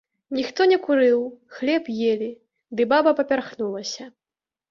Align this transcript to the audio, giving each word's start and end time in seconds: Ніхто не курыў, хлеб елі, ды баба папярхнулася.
Ніхто 0.35 0.65
не 0.69 0.77
курыў, 0.85 1.19
хлеб 1.57 1.91
елі, 2.13 2.31
ды 2.79 2.87
баба 2.93 3.11
папярхнулася. 3.19 4.09